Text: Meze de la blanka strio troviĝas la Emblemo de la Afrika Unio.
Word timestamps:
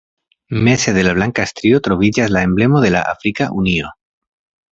Meze 0.67 0.93
de 0.95 1.03
la 1.07 1.11
blanka 1.17 1.45
strio 1.51 1.81
troviĝas 1.89 2.33
la 2.37 2.43
Emblemo 2.49 2.81
de 2.87 2.93
la 2.97 3.03
Afrika 3.13 3.51
Unio. 3.61 3.93